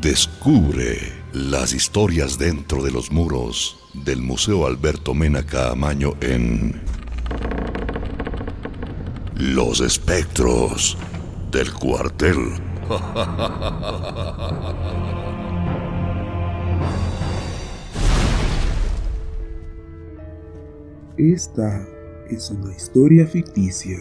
Descubre 0.00 0.98
las 1.32 1.72
historias 1.72 2.38
dentro 2.38 2.82
de 2.82 2.90
los 2.90 3.10
muros 3.10 3.76
del 4.04 4.22
Museo 4.22 4.66
Alberto 4.66 5.14
Mena 5.14 5.44
Caamaño 5.44 6.14
en 6.20 6.80
Los 9.36 9.80
espectros 9.80 10.96
del 11.50 11.72
cuartel. 11.72 12.36
Esta 21.16 21.86
es 22.28 22.50
una 22.50 22.74
historia 22.74 23.26
ficticia 23.26 23.98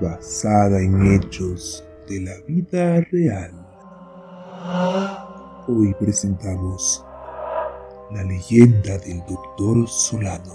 basada 0.00 0.80
en 0.80 1.14
hechos 1.14 1.84
de 2.08 2.22
la 2.22 2.40
vida 2.46 3.00
real. 3.12 3.63
Hoy 4.66 5.94
presentamos 6.00 7.04
la 8.10 8.22
leyenda 8.24 8.96
del 8.96 9.18
Doctor 9.28 9.86
Solano. 9.86 10.54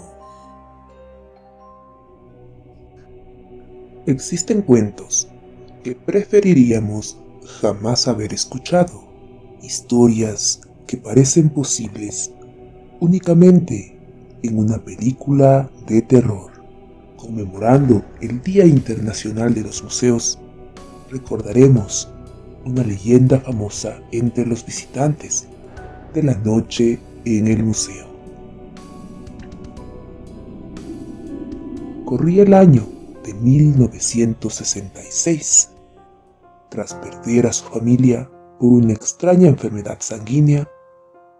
Existen 4.06 4.62
cuentos 4.62 5.28
que 5.84 5.94
preferiríamos 5.94 7.20
jamás 7.60 8.08
haber 8.08 8.34
escuchado, 8.34 9.04
historias 9.62 10.62
que 10.88 10.96
parecen 10.96 11.48
posibles 11.48 12.32
únicamente 12.98 13.96
en 14.42 14.58
una 14.58 14.78
película 14.78 15.70
de 15.86 16.02
terror. 16.02 16.50
Conmemorando 17.16 18.02
el 18.20 18.42
Día 18.42 18.66
Internacional 18.66 19.54
de 19.54 19.62
los 19.62 19.84
Museos, 19.84 20.36
recordaremos 21.12 22.08
una 22.64 22.82
leyenda 22.82 23.38
famosa 23.40 24.00
entre 24.12 24.46
los 24.46 24.64
visitantes 24.64 25.46
de 26.14 26.22
la 26.22 26.34
noche 26.34 26.98
en 27.24 27.48
el 27.48 27.62
museo. 27.62 28.08
Corría 32.04 32.42
el 32.42 32.52
año 32.54 32.86
de 33.24 33.34
1966. 33.34 35.70
Tras 36.68 36.94
perder 36.94 37.46
a 37.46 37.52
su 37.52 37.66
familia 37.66 38.28
por 38.58 38.72
una 38.72 38.92
extraña 38.92 39.46
enfermedad 39.48 39.98
sanguínea, 40.00 40.68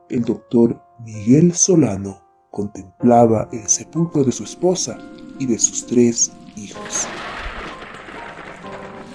el 0.09 0.23
doctor 0.23 0.81
Miguel 1.05 1.53
Solano 1.55 2.23
contemplaba 2.51 3.49
el 3.53 3.69
sepulcro 3.69 4.25
de 4.25 4.33
su 4.33 4.45
esposa 4.45 4.97
y 5.39 5.45
de 5.47 5.59
sus 5.59 5.87
tres 5.87 6.33
hijos. 6.57 7.07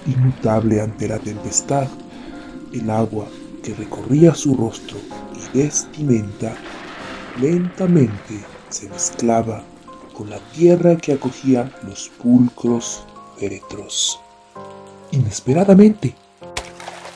Inmutable 0.06 0.80
ante 0.80 1.08
la 1.08 1.18
tempestad, 1.18 1.88
el 2.72 2.88
agua 2.90 3.26
que 3.62 3.74
recorría 3.74 4.34
su 4.34 4.54
rostro 4.54 4.98
y 5.34 5.58
vestimenta 5.58 6.54
lentamente 7.40 8.44
se 8.68 8.88
mezclaba 8.88 9.64
con 10.16 10.30
la 10.30 10.38
tierra 10.52 10.96
que 10.96 11.12
acogía 11.12 11.70
los 11.82 12.08
pulcros 12.08 13.04
féretros. 13.38 14.20
Inesperadamente, 15.10 16.14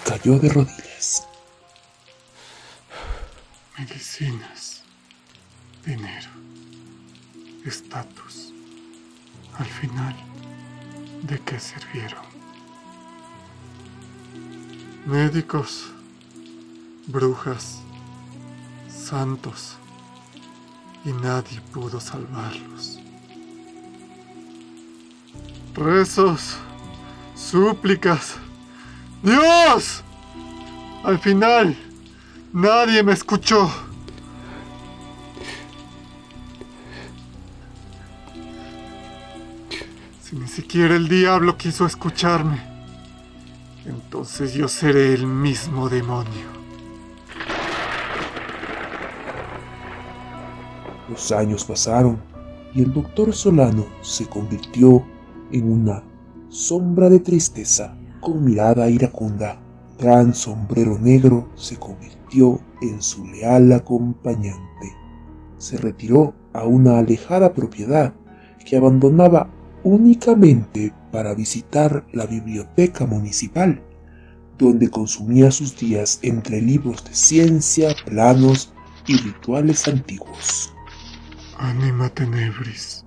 cayó 0.05 0.39
de 0.39 0.49
rodillas. 0.49 1.27
Medicinas, 3.79 4.83
dinero, 5.87 6.31
estatus. 7.65 8.53
Al 9.59 9.67
final, 9.67 10.17
¿de 11.23 11.39
qué 11.41 11.59
sirvieron? 11.59 12.30
Médicos, 15.07 15.87
brujas, 17.07 17.81
santos, 18.89 19.77
y 21.05 21.13
nadie 21.13 21.61
pudo 21.73 21.99
salvarlos. 22.01 22.99
Rezos, 25.75 26.59
súplicas. 27.35 28.37
¡Dios! 29.23 30.03
Al 31.03 31.19
final, 31.19 31.77
nadie 32.53 33.03
me 33.03 33.13
escuchó. 33.13 33.71
Si 40.23 40.37
ni 40.37 40.47
siquiera 40.47 40.95
el 40.95 41.09
diablo 41.09 41.57
quiso 41.57 41.87
escucharme, 41.87 42.61
entonces 44.11 44.55
yo 44.55 44.67
seré 44.67 45.15
el 45.15 45.25
mismo 45.25 45.89
demonio. 45.89 46.49
Los 51.09 51.31
años 51.31 51.65
pasaron 51.65 52.19
y 52.75 52.83
el 52.83 52.93
doctor 52.93 53.33
Solano 53.33 53.87
se 54.01 54.27
convirtió 54.27 55.05
en 55.53 55.71
una 55.71 56.03
sombra 56.49 57.09
de 57.09 57.21
tristeza 57.21 57.97
con 58.21 58.45
mirada 58.45 58.91
iracunda. 58.91 59.61
Gran 59.97 60.35
sombrero 60.35 60.99
negro 60.99 61.49
se 61.55 61.77
convirtió 61.77 62.59
en 62.83 63.01
su 63.01 63.25
leal 63.29 63.71
acompañante. 63.73 64.93
Se 65.57 65.77
retiró 65.77 66.35
a 66.53 66.65
una 66.65 66.99
alejada 66.99 67.53
propiedad 67.53 68.13
que 68.67 68.77
abandonaba 68.77 69.49
únicamente 69.85 70.93
para 71.13 71.33
visitar 71.33 72.05
la 72.13 72.27
biblioteca 72.27 73.07
municipal, 73.07 73.85
donde 74.67 74.91
consumía 74.91 75.51
sus 75.51 75.77
días 75.77 76.19
entre 76.23 76.61
libros 76.61 77.03
de 77.05 77.15
ciencia, 77.15 77.95
planos 78.05 78.73
y 79.07 79.17
rituales 79.17 79.89
antiguos. 79.89 80.73
Anima 81.59 82.09
tenebris. 82.11 83.05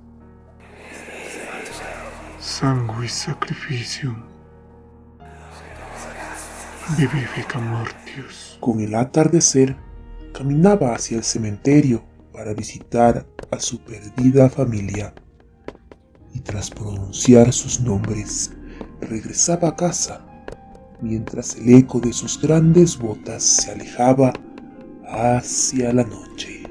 Sanguis 2.39 3.13
sacrificium. 3.13 4.15
Vivifica 6.97 7.59
mortius. 7.59 8.57
Con 8.59 8.81
el 8.81 8.95
atardecer, 8.95 9.77
caminaba 10.33 10.93
hacia 10.95 11.17
el 11.17 11.23
cementerio 11.23 12.03
para 12.33 12.53
visitar 12.53 13.25
a 13.51 13.59
su 13.59 13.79
perdida 13.79 14.49
familia. 14.49 15.13
Y 16.33 16.39
tras 16.41 16.69
pronunciar 16.69 17.53
sus 17.53 17.79
nombres, 17.79 18.51
regresaba 19.01 19.69
a 19.69 19.75
casa, 19.75 20.25
mientras 21.03 21.57
el 21.57 21.75
eco 21.75 21.99
de 21.99 22.13
sus 22.13 22.41
grandes 22.41 22.97
botas 22.97 23.43
se 23.43 23.71
alejaba 23.71 24.31
hacia 25.05 25.93
la 25.93 26.03
noche. 26.03 26.63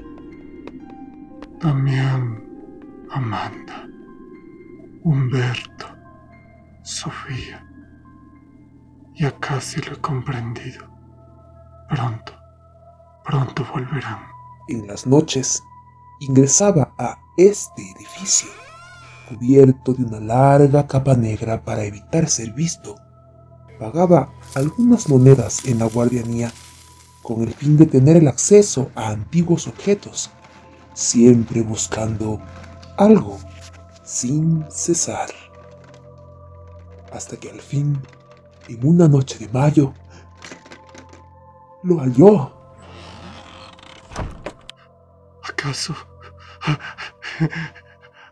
Damián, 1.61 2.43
Amanda, 3.11 3.87
Humberto, 5.03 5.85
Sofía. 6.81 7.65
Ya 9.15 9.31
casi 9.39 9.79
lo 9.81 9.93
he 9.93 10.01
comprendido. 10.01 10.85
Pronto, 11.87 12.33
pronto 13.23 13.65
volverán. 13.71 14.19
En 14.67 14.87
las 14.87 15.05
noches 15.05 15.61
ingresaba 16.19 16.93
a 16.97 17.17
este 17.37 17.83
edificio, 17.95 18.49
cubierto 19.29 19.93
de 19.93 20.03
una 20.03 20.19
larga 20.19 20.87
capa 20.87 21.15
negra 21.15 21.63
para 21.63 21.83
evitar 21.83 22.27
ser 22.27 22.51
visto. 22.53 22.95
Pagaba 23.79 24.29
algunas 24.55 25.09
monedas 25.09 25.65
en 25.65 25.79
la 25.79 25.85
guardianía 25.85 26.51
con 27.21 27.41
el 27.41 27.53
fin 27.53 27.77
de 27.77 27.85
tener 27.85 28.17
el 28.17 28.27
acceso 28.27 28.91
a 28.95 29.09
antiguos 29.09 29.67
objetos 29.67 30.29
siempre 30.93 31.61
buscando 31.61 32.39
algo 32.97 33.39
sin 34.03 34.65
cesar. 34.69 35.29
Hasta 37.11 37.37
que 37.37 37.49
al 37.49 37.61
fin, 37.61 37.99
en 38.67 38.85
una 38.85 39.07
noche 39.07 39.37
de 39.39 39.47
mayo, 39.49 39.93
lo 41.83 41.99
halló. 41.99 42.53
¿Acaso? 45.43 45.95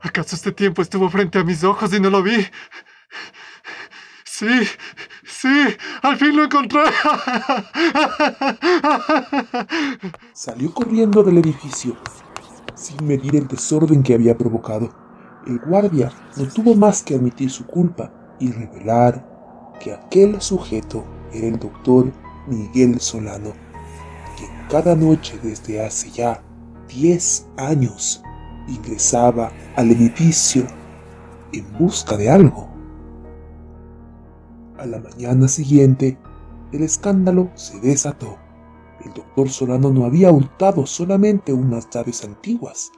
¿Acaso 0.02 0.36
este 0.36 0.52
tiempo 0.52 0.82
estuvo 0.82 1.10
frente 1.10 1.40
a 1.40 1.44
mis 1.44 1.64
ojos 1.64 1.94
y 1.94 2.00
no 2.00 2.10
lo 2.10 2.24
vi? 2.24 2.46
Sí, 4.24 4.48
sí, 5.42 5.76
al 6.02 6.18
fin 6.18 6.36
lo 6.36 6.44
encontré. 6.44 6.82
Salió 10.34 10.74
corriendo 10.74 11.24
del 11.24 11.40
edificio 11.40 11.98
sin 12.76 13.06
medir 13.06 13.36
el 13.36 13.48
desorden 13.48 14.04
que 14.04 14.14
había 14.14 14.38
provocado. 14.38 14.92
El 15.46 15.60
guardia 15.60 16.12
no 16.38 16.48
tuvo 16.48 16.76
más 16.76 17.04
que 17.04 17.16
admitir 17.16 17.50
su 17.50 17.66
culpa 17.66 18.12
y 18.40 18.52
revelar 18.52 19.78
que 19.80 19.94
aquel 19.94 20.42
sujeto 20.42 21.06
era 21.34 21.48
el 21.48 21.60
doctor 21.60 22.12
Miguel 22.48 23.00
Solano, 23.00 23.54
que 24.38 24.48
cada 24.70 24.96
noche 24.96 25.40
desde 25.42 25.84
hace 25.84 26.12
ya 26.12 26.44
10 26.88 27.48
años 27.58 28.24
ingresaba 28.68 29.52
al 29.76 29.92
edificio 29.92 30.66
en 31.54 31.72
busca 31.78 32.18
de 32.18 32.30
algo. 32.30 32.71
A 34.82 34.88
la 34.88 35.00
mañana 35.00 35.48
siguiente, 35.48 36.18
el 36.72 36.82
escándalo 36.82 37.52
se 37.54 37.80
desató 37.80 38.40
el 39.06 39.14
doctor 39.14 39.50
Solano 39.50 39.92
no 39.92 40.06
había 40.06 40.32
hurtado 40.32 40.86
solamente 40.86 41.54
unas 41.54 41.90
llaves 41.90 42.24
antiguas, 42.24 42.92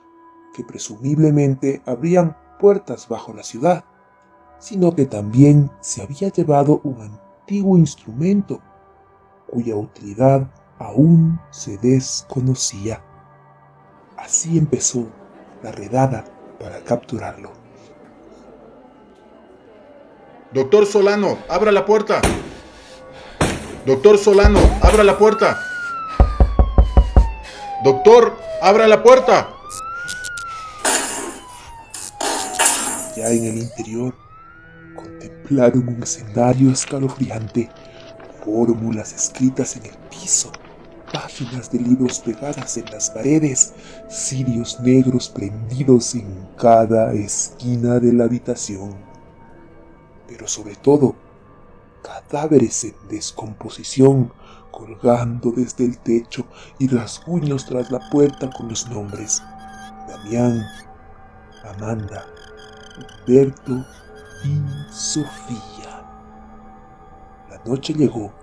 que 0.53 0.63
presumiblemente 0.63 1.81
abrían 1.85 2.37
puertas 2.59 3.07
bajo 3.07 3.33
la 3.33 3.43
ciudad, 3.43 3.85
sino 4.59 4.95
que 4.95 5.05
también 5.05 5.71
se 5.81 6.01
había 6.01 6.29
llevado 6.29 6.81
un 6.83 7.01
antiguo 7.01 7.77
instrumento 7.77 8.61
cuya 9.49 9.75
utilidad 9.75 10.49
aún 10.79 11.39
se 11.51 11.77
desconocía. 11.77 13.03
Así 14.17 14.57
empezó 14.57 15.07
la 15.61 15.71
redada 15.71 16.25
para 16.59 16.83
capturarlo. 16.83 17.62
Doctor 20.53 20.85
Solano, 20.85 21.39
abra 21.49 21.71
la 21.71 21.83
puerta. 21.83 22.21
Doctor 23.87 24.19
Solano, 24.19 24.59
abra 24.83 25.03
la 25.03 25.17
puerta. 25.17 25.59
Doctor, 27.83 28.37
abra 28.61 28.87
la 28.87 29.01
puerta. 29.01 29.49
Ya 33.17 33.31
en 33.31 33.45
el 33.45 33.57
interior, 33.63 34.13
contemplaron 34.95 35.87
un 35.87 36.03
escenario 36.03 36.69
escalofriante, 36.69 37.71
fórmulas 38.45 39.11
escritas 39.11 39.75
en 39.77 39.87
el 39.87 39.97
piso, 40.11 40.51
páginas 41.11 41.71
de 41.71 41.79
libros 41.79 42.19
pegadas 42.19 42.77
en 42.77 42.85
las 42.91 43.09
paredes, 43.09 43.73
cirios 44.07 44.79
negros 44.81 45.29
prendidos 45.29 46.13
en 46.13 46.47
cada 46.59 47.11
esquina 47.13 47.99
de 47.99 48.13
la 48.13 48.25
habitación. 48.25 49.12
Pero 50.33 50.47
sobre 50.47 50.75
todo, 50.75 51.13
cadáveres 52.01 52.85
en 52.85 52.95
descomposición 53.07 54.33
colgando 54.71 55.51
desde 55.51 55.85
el 55.85 55.99
techo 55.99 56.47
y 56.79 56.87
rasguños 56.87 57.67
tras 57.67 57.91
la 57.91 57.99
puerta 58.09 58.49
con 58.49 58.67
los 58.67 58.89
nombres 58.89 59.43
Damián, 60.07 60.59
Amanda, 61.63 62.25
Humberto 62.97 63.85
y 64.43 64.91
Sofía. 64.91 66.03
La 67.51 67.61
noche 67.63 67.93
llegó 67.93 68.33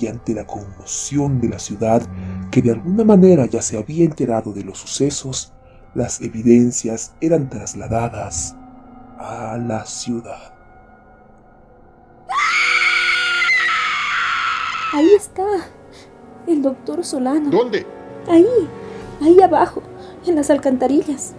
y 0.00 0.08
ante 0.08 0.34
la 0.34 0.48
conmoción 0.48 1.40
de 1.40 1.50
la 1.50 1.60
ciudad, 1.60 2.02
que 2.50 2.60
de 2.60 2.72
alguna 2.72 3.04
manera 3.04 3.46
ya 3.46 3.62
se 3.62 3.78
había 3.78 4.04
enterado 4.04 4.52
de 4.52 4.64
los 4.64 4.78
sucesos, 4.78 5.52
las 5.94 6.20
evidencias 6.20 7.14
eran 7.20 7.48
trasladadas 7.48 8.56
a 9.20 9.56
la 9.58 9.86
ciudad. 9.86 10.55
Ahí 14.96 15.12
está. 15.12 15.44
El 16.46 16.62
doctor 16.62 17.04
Solano. 17.04 17.50
¿Dónde? 17.50 17.84
Ahí. 18.30 18.46
Ahí 19.20 19.38
abajo. 19.42 19.82
En 20.26 20.36
las 20.36 20.48
alcantarillas. 20.48 21.34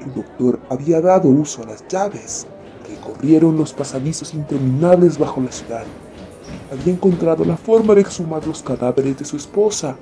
El 0.00 0.12
doctor 0.12 0.58
había 0.68 1.00
dado 1.00 1.28
uso 1.28 1.62
a 1.62 1.66
las 1.66 1.86
llaves. 1.86 2.44
Recorrieron 2.88 3.56
los 3.56 3.72
pasadizos 3.72 4.34
interminables 4.34 5.16
bajo 5.16 5.40
la 5.40 5.52
ciudad. 5.52 5.84
Había 6.72 6.92
encontrado 6.92 7.44
la 7.44 7.56
forma 7.56 7.94
de 7.94 8.00
exhumar 8.00 8.44
los 8.48 8.64
cadáveres 8.64 9.16
de 9.16 9.26
su 9.26 9.36
esposa 9.36 9.96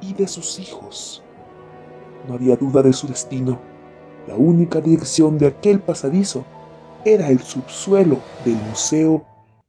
y 0.00 0.14
de 0.14 0.26
sus 0.26 0.58
hijos. 0.58 1.22
No 2.26 2.36
había 2.36 2.56
duda 2.56 2.80
de 2.80 2.94
su 2.94 3.08
destino. 3.08 3.60
La 4.26 4.36
única 4.36 4.80
dirección 4.80 5.36
de 5.36 5.48
aquel 5.48 5.80
pasadizo 5.80 6.46
era 7.04 7.28
el 7.28 7.40
subsuelo 7.40 8.20
del 8.42 8.56
Museo 8.70 9.22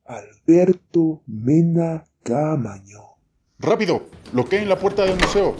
Alberto 0.06 1.20
Mena 1.28 2.06
Camaño. 2.24 3.02
Rápido, 3.60 4.04
en 4.52 4.70
la 4.70 4.80
puerta 4.80 5.04
del 5.04 5.20
museo. 5.20 5.56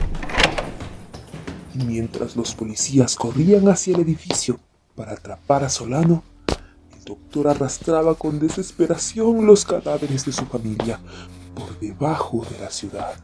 Y 1.76 1.84
mientras 1.84 2.38
los 2.38 2.56
policías 2.56 3.18
corrían 3.18 3.68
hacia 3.68 3.96
el 3.96 4.02
edificio 4.02 4.62
para 4.96 5.12
atrapar 5.12 5.66
a 5.66 5.70
Solano, 5.70 6.24
el 6.96 7.04
doctor 7.04 7.50
arrastraba 7.50 8.16
con 8.16 8.40
desesperación 8.40 9.46
los 9.46 9.66
cadáveres 9.66 10.26
de 10.26 10.32
su 10.32 10.46
familia 10.46 11.02
por 11.54 11.78
debajo 11.82 12.46
de 12.50 12.60
la 12.60 12.70
ciudad. 12.70 13.16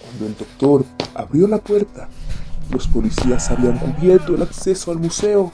Cuando 0.00 0.26
el 0.26 0.36
doctor 0.36 0.84
abrió 1.12 1.48
la 1.48 1.58
puerta, 1.58 2.08
los 2.70 2.86
policías 2.86 3.50
habían 3.50 3.78
cubierto 3.78 4.36
el 4.36 4.42
acceso 4.42 4.92
al 4.92 5.00
museo. 5.00 5.50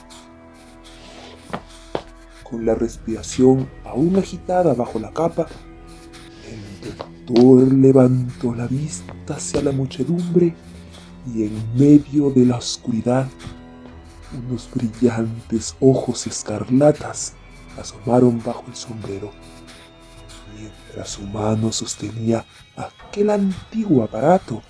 Con 2.43 2.67
la 2.67 2.75
respiración 2.75 3.71
aún 3.87 4.17
agitada 4.17 4.75
bajo 4.75 4.99
la 4.99 5.13
capa, 5.13 5.47
doctor 6.83 7.73
levantó 7.73 8.55
la 8.55 8.67
vista 8.67 9.15
hacia 9.29 9.63
la 9.63 9.73
muchedumbre 9.73 10.55
y 11.35 11.45
en 11.45 11.79
medio 11.79 12.31
de 12.31 12.47
la 12.47 12.57
oscuridad 12.57 13.29
unos 14.33 14.69
brillantes 14.75 15.77
ojos 15.81 16.27
escarlatas 16.27 17.35
asomaron 17.79 18.43
bajo 18.43 18.65
el 18.69 18.75
sombrero, 18.75 19.33
mientras 20.59 21.11
su 21.11 21.23
mano 21.23 21.73
sostenía 21.73 22.45
aquel 22.77 23.31
antiguo 23.31 24.05
aparato 24.05 24.63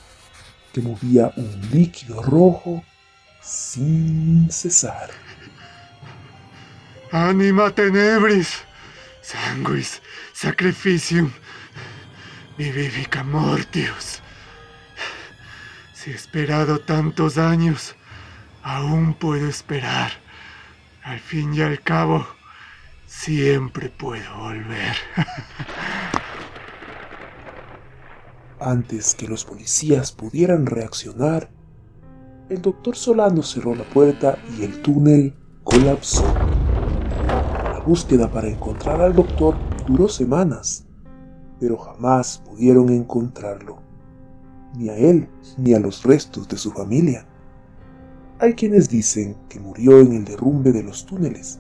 que 0.73 0.81
movía 0.81 1.33
un 1.37 1.61
líquido 1.73 2.23
rojo 2.23 2.83
sin 3.43 4.51
cesar. 4.51 5.11
Anima 7.11 7.71
tenebris, 7.71 8.59
sanguis 9.23 10.03
sacrificium 10.35 11.33
Vivifica 12.59 13.23
Mortius. 13.23 14.21
Si 15.95 16.11
he 16.11 16.15
esperado 16.15 16.81
tantos 16.81 17.39
años, 17.39 17.95
aún 18.65 19.15
puedo 19.15 19.47
esperar. 19.47 20.11
Al 21.05 21.21
fin 21.21 21.55
y 21.55 21.61
al 21.61 21.81
cabo, 21.81 22.27
siempre 23.07 23.91
puedo 23.91 24.37
volver. 24.39 24.97
Antes 28.61 29.15
que 29.15 29.29
los 29.29 29.45
policías 29.45 30.11
pudieran 30.11 30.67
reaccionar, 30.67 31.53
el 32.51 32.61
doctor 32.61 32.97
Solano 32.97 33.45
cerró 33.45 33.77
la 33.77 33.85
puerta 33.85 34.37
y 34.59 34.65
el 34.65 34.83
túnel 34.83 35.33
colapsó. 35.63 36.25
La 37.73 37.79
búsqueda 37.87 38.29
para 38.29 38.49
encontrar 38.49 39.01
al 39.01 39.15
doctor 39.15 39.55
duró 39.87 40.09
semanas 40.09 40.88
pero 41.61 41.77
jamás 41.77 42.39
pudieron 42.39 42.89
encontrarlo, 42.91 43.79
ni 44.77 44.89
a 44.89 44.97
él 44.97 45.29
ni 45.57 45.75
a 45.75 45.81
los 45.81 46.03
restos 46.03 46.49
de 46.49 46.57
su 46.57 46.71
familia. 46.71 47.27
Hay 48.39 48.55
quienes 48.55 48.89
dicen 48.89 49.37
que 49.49 49.59
murió 49.59 50.01
en 50.01 50.13
el 50.13 50.25
derrumbe 50.25 50.73
de 50.73 50.83
los 50.83 51.05
túneles, 51.07 51.59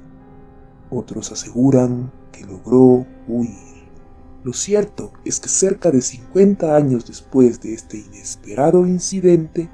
otros 0.91 1.33
aseguran 1.33 2.13
que 2.33 2.45
logró 2.45 3.07
huir. 3.27 3.69
Lo 4.45 4.53
cierto 4.53 5.13
es 5.25 5.41
que 5.41 5.49
cerca 5.49 5.91
de 5.91 6.01
50 6.01 6.75
años 6.75 7.07
después 7.07 7.61
de 7.61 7.75
este 7.75 7.99
inesperado 7.99 8.87
incidente, 8.87 9.69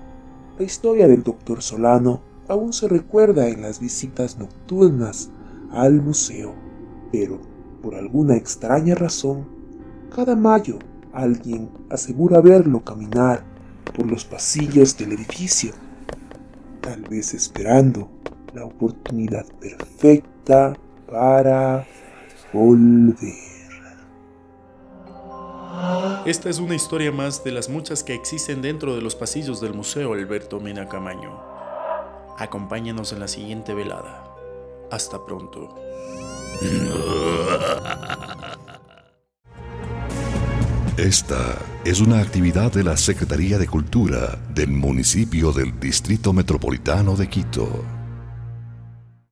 la 0.58 0.64
historia 0.64 1.06
del 1.06 1.22
doctor 1.22 1.62
Solano 1.62 2.22
aún 2.48 2.72
se 2.72 2.88
recuerda 2.88 3.48
en 3.48 3.62
las 3.62 3.80
visitas 3.80 4.38
nocturnas 4.38 5.30
al 5.70 6.00
museo, 6.00 6.54
pero 7.12 7.40
por 7.82 7.94
alguna 7.94 8.36
extraña 8.36 8.94
razón 8.94 9.53
cada 10.14 10.36
mayo 10.36 10.78
alguien 11.12 11.68
asegura 11.90 12.40
verlo 12.40 12.84
caminar 12.84 13.42
por 13.96 14.06
los 14.06 14.24
pasillos 14.24 14.96
del 14.96 15.12
edificio, 15.12 15.72
tal 16.80 17.02
vez 17.02 17.34
esperando 17.34 18.08
la 18.54 18.64
oportunidad 18.64 19.44
perfecta 19.60 20.76
para 21.10 21.84
volver. 22.52 23.34
Esta 26.24 26.48
es 26.48 26.60
una 26.60 26.76
historia 26.76 27.10
más 27.10 27.42
de 27.42 27.50
las 27.50 27.68
muchas 27.68 28.04
que 28.04 28.14
existen 28.14 28.62
dentro 28.62 28.94
de 28.94 29.02
los 29.02 29.16
pasillos 29.16 29.60
del 29.60 29.74
Museo 29.74 30.12
Alberto 30.12 30.60
Mena 30.60 30.88
Camaño. 30.88 31.40
Acompáñanos 32.38 33.12
en 33.12 33.20
la 33.20 33.28
siguiente 33.28 33.74
velada. 33.74 34.24
Hasta 34.90 35.24
pronto. 35.24 35.74
Esta 41.04 41.58
es 41.84 42.00
una 42.00 42.20
actividad 42.20 42.72
de 42.72 42.82
la 42.82 42.96
Secretaría 42.96 43.58
de 43.58 43.66
Cultura 43.66 44.38
del 44.54 44.70
municipio 44.70 45.52
del 45.52 45.78
Distrito 45.78 46.32
Metropolitano 46.32 47.14
de 47.14 47.28
Quito. 47.28 47.93